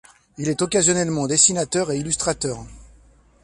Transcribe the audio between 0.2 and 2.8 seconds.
Il est occasionnellement dessinateur et illustrateur.